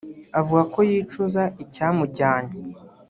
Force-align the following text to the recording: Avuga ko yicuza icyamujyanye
Avuga 0.39 0.63
ko 0.73 0.79
yicuza 0.89 1.43
icyamujyanye 1.63 2.55